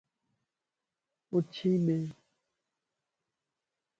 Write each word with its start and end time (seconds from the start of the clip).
اُڇي 1.33 1.71
بي 1.85 1.97